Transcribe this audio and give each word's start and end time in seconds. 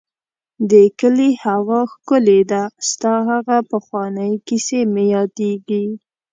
د 0.71 0.73
کلي 0.99 1.29
هوا 1.43 1.81
ښکلې 1.93 2.41
ده، 2.51 2.63
ستا 2.89 3.13
هغه 3.29 3.57
پخوانی 3.71 4.31
کيسې 4.47 4.79
مې 4.93 5.05
ياديږي. 5.15 5.85